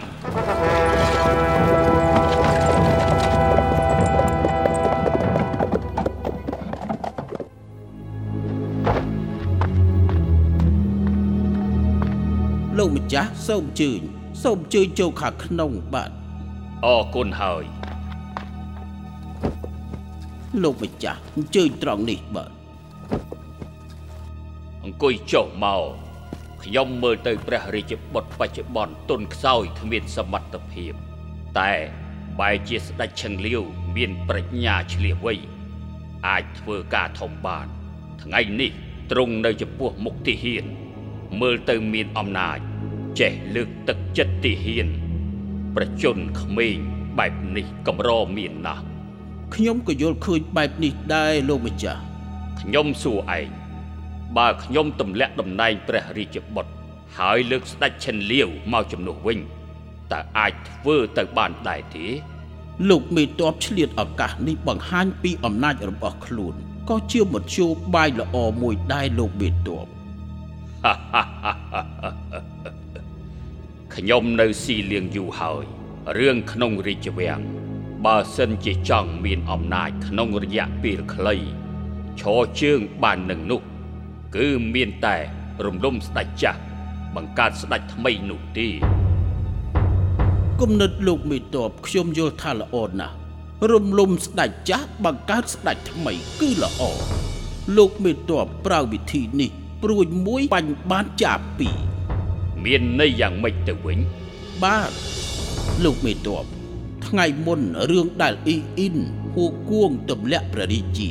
[12.78, 14.02] លោកម្ចាស់សូមអញ្ជើញ
[14.44, 16.12] សូមអញ្ជើញចូលខាងក្នុងបាទ
[16.86, 17.64] អរគុណហើយ
[20.64, 22.52] លោកម្ចាស់អញ្ជើញត្រង់នេះបាទ
[24.84, 26.09] អង្គុយចុះមក
[26.64, 30.94] ខ្ញុំមើលទៅព្រះរាជបុត្របច្ចុប្បន្នទុនខ្សោយគ្មានសមត្ថភាព
[31.60, 31.72] តែ
[32.40, 33.62] បែរជាស្ដេចឈឹងលាវ
[33.96, 35.34] មានប្រាជ្ញាឆ្លៀសវៃ
[36.28, 37.68] អាចធ្វើការធំបាន
[38.24, 38.72] ថ្ងៃនេះ
[39.12, 40.64] ទ្រង់នៅចំពោះមុខទាហាន
[41.42, 42.58] មើលទៅមានអំណាច
[43.20, 44.88] ចេះលើកទឹកចិត្តទាហាន
[45.76, 46.78] ប្រជជនក្មេង
[47.20, 48.84] បែបនេះកម្រមានណាស់
[49.56, 52.02] ខ្ញុំក៏យល់ឃើញបែបនេះដែរលោកម្ចាស់
[52.62, 53.50] ខ្ញុំសួរឯង
[54.38, 56.74] បើខ្ញុំទម្លាក់តំណែងព្រះរាជបុត្រ
[57.18, 59.40] ហើយលើកស្ដេចឈិនលាវមកជំនួសវិញ
[60.12, 62.06] តើអាចធ្វើទៅបានដែរទេ
[62.90, 66.54] លោកមេតបឆ្លៀតឱកាសនេះបង្ហាញពីអំណាចរបស់ខ្លួន
[66.90, 69.54] ក៏ជាមធ្យោបាយល្អមួយដែរលោកមេត
[69.86, 69.88] ប
[73.96, 75.64] ខ្ញុំនៅស៊ីលៀងយូរហើយ
[76.18, 77.40] រឿងក្នុងរាជវាំង
[78.06, 81.36] បើសិនជាចង់មានអំណាចក្នុងរយៈពេលខ្លី
[82.20, 83.62] ឈរជើងបាននឹងនោះ
[84.36, 85.16] គឺមានតែ
[85.66, 86.60] រំលំស្ដេចចាស់
[87.16, 88.68] បង្កើតស្ដេចថ្មីនោះទេ
[90.62, 93.16] គំនិតលោកមេតបខ្ញុំយល់ថាល្អណាស់
[93.72, 96.82] រំលំស្ដេចចាស់បង្កើតស្ដេចថ្មីគឺល្អ
[97.78, 99.52] លោកមេតបប្រើវិធីនេះ
[99.84, 101.78] ព្រួយមួយបាញ់បានចាប់ពីរ
[102.64, 104.00] មានន័យយ៉ាងម៉េចទៅវិញ
[104.64, 104.92] បាទ
[105.84, 106.46] លោកមេតប
[107.08, 108.98] ថ្ងៃមុនរឿងដែលអ៊ីអ៊ីន
[109.36, 111.10] ហួគួងទម្លាក់ព្រះរាជា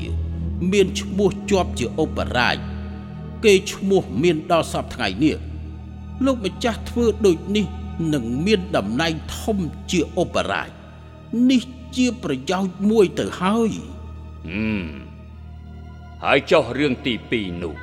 [0.72, 2.56] មានឈ្មោះជាប់ជាឧបរាជ
[3.44, 5.36] គេឈ្មោះមានដល់សពថ្ងៃនេះ
[6.24, 7.66] លោកម្ចាស់ធ្វើដូចនេះ
[8.14, 9.58] នឹងមានតំណែងធំ
[9.90, 10.68] ជាឧបរាជ
[11.50, 11.62] នេះ
[11.96, 13.70] ជាប្រយោជន៍មួយទៅហើយ
[14.48, 14.86] ហឹម
[16.22, 17.74] ហើយចុះរឿងទី2នោះ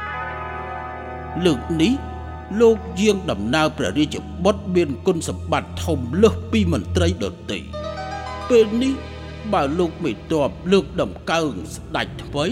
[1.46, 1.94] លើកនេះ
[2.62, 7.60] លោកយាងដំណើរព្រះរាជបុត្រមានគុណសម្បត្តិធំលើសពីមន្ត្រីដទៃ
[8.50, 8.94] ពេលនេះ
[9.54, 12.46] បើលោកមេតបលើកដំកើងស្ដេចថ្មី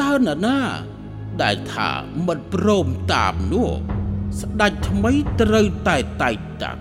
[0.00, 0.58] តើនរណា
[1.42, 1.90] ដែលថា
[2.26, 3.70] មិនព្រមតាមនោះ
[4.40, 6.78] ស្ដេចថ្មីត្រូវតែតែងតាំង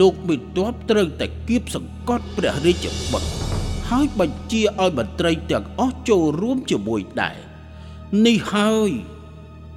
[0.00, 3.30] លោកមេតបត្រូវតែគៀបសង្កត់ព្រះរាជបុត្រ
[3.90, 7.38] ហើយបញ្ជាឲ្យមន្ត្រីទាំងអស់ចូលរួមជាមួយដែរ
[8.26, 8.90] នេះហើយ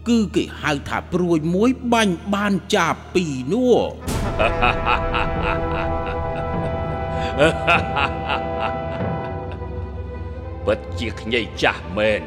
[0.08, 3.76] គឺគេហៅថាព្រួយមួយបាញ់បានចាប់ពីរនោះ
[10.66, 12.22] ពិតជាខ្ញីចាស់មែន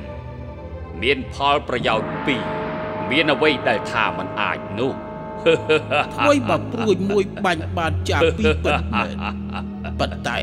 [1.03, 2.43] មានផលប្រយោជន៍ពីរ
[3.11, 4.93] មានអ្វីដែលថាมันអាចនោះ
[6.15, 9.09] ថ្មីបើព្រួយមួយបាញ់បានចាប់ពីរពិតមែន
[10.01, 10.39] ប៉ុន្តែ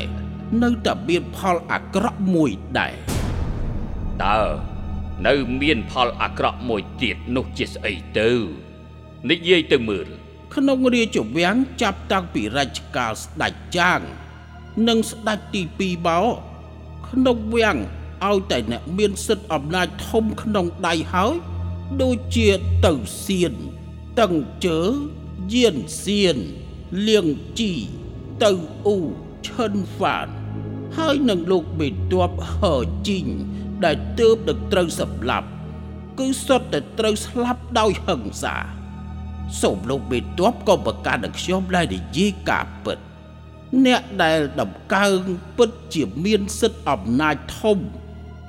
[0.62, 2.94] នៅតែមានផលអាក្រក់មួយដែរ
[4.24, 4.40] តើ
[5.26, 8.30] នៅមានផលអាក្រក់មួយទៀតនោះជាស្អីទៅ
[9.30, 10.06] និយាយទៅមើល
[10.54, 14.00] ក្នុងរាជវាំងចាប់តាំងពីរជ្ជកាលស្ដេចចាង
[14.88, 16.26] និងស្ដេចទី2មក
[17.08, 17.78] ក្នុងវាំង
[18.30, 21.34] ឲ្យតែអ្នកមានសិទ្ធិអំណាចធំក្នុងដៃហើយ
[22.02, 22.48] ដូចជា
[22.86, 22.92] ទៅ
[23.24, 23.54] សៀន
[24.20, 24.32] តឹង
[24.66, 24.80] ជើ
[25.54, 26.36] យានសៀន
[27.08, 27.26] លៀង
[27.58, 27.72] ជី
[28.44, 28.50] ទៅ
[28.86, 28.98] អ៊ូ
[29.46, 30.28] ឈិនហ្វាន
[30.96, 32.74] ហើយនឹងលោកបេតបហឺ
[33.08, 33.26] ជីង
[33.84, 35.48] ដែលទើបនឹងត្រូវសម្លាប់
[36.18, 38.56] គឺសុទ្ធតែត្រូវស្លាប់ដោយហិង្សា
[39.60, 42.98] សូមលោកបេតបក៏ប្រកាសនឹងខ្ញុំដែរនិយាយការពិត
[43.86, 45.20] អ្នកដែលដំកើង
[45.56, 47.78] ពិតជាមានសិទ្ធិអំណាចធំ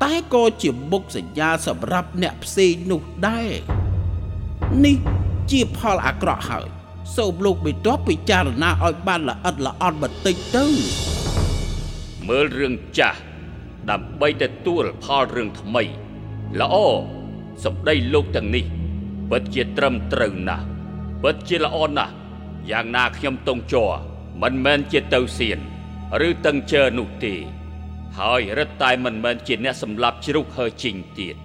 [0.04, 3.52] តែក៏ជាមុខសញ្ញាសម្រាប់អ្នកផ្សេងនោះដែរ
[4.86, 4.98] នេះ
[5.52, 6.68] ជាផលអាក្រក់ហើយ
[7.16, 10.66] សូមលោកបិទពិចារណាឲ្យបានល្អិតល្អន់បន្តិចទៅ
[12.28, 13.20] មើលរឿងចាស់
[13.90, 15.84] ដើម្បីទទួលផលរឿងថ្មី
[16.60, 16.76] ល្អ
[17.64, 18.66] សម្ដីលោកទាំងនេះ
[19.30, 20.66] ពិតជាត្រឹមត្រូវណាស់
[21.24, 22.14] ពិតជាល្អណាស់
[22.72, 23.92] យ៉ាងណាខ្ញុំតងជ័រ
[24.42, 25.60] មិនមែនជាទៅសៀន
[26.28, 27.34] ឬតឹងជើនោះទេ
[28.20, 31.36] ហើយរឹតតែមិនមែនជាអ្នកសម្លាប់ជ្រុះហើជីងទៀត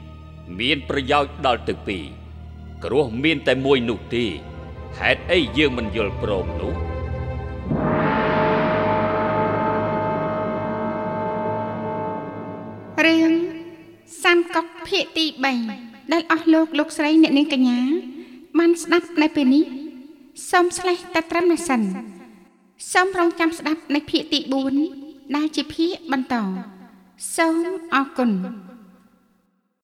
[0.60, 2.04] មានប្រយោជន៍ដល់ទៅពីរ
[2.84, 4.24] គ្រោះមានតែមួយនោះទេ
[4.98, 6.74] ហេតុអីយើងមិនយល់ព្រមនោះ
[13.06, 13.32] រឿង
[14.22, 15.26] សានកុកភាគទី
[15.68, 17.80] 3ដែលអស់លោកលោកស្រីអ្នកនាងកញ្ញា
[18.58, 19.64] បានស្ដាប់នៅពេលនេះ
[20.50, 21.80] សូមស្លេះតែត្រឹមនេះសិន
[22.92, 24.38] សូមរងចាំស្ដាប់នៅភាគទី
[24.76, 25.01] 4
[25.36, 26.34] ដែលជាភាគបន្ត
[27.36, 27.54] សូម
[27.94, 28.30] អរគុណ